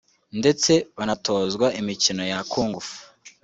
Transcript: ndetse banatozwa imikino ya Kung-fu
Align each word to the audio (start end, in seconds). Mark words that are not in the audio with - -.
ndetse 0.39 0.71
banatozwa 0.97 1.67
imikino 1.79 2.23
ya 2.31 2.39
Kung-fu 2.51 2.95